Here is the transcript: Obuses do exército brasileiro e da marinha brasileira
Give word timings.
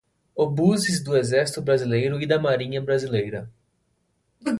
Obuses 0.35 0.99
do 1.03 1.15
exército 1.15 1.61
brasileiro 1.61 2.19
e 2.19 2.25
da 2.25 2.39
marinha 2.39 2.81
brasileira 2.81 3.51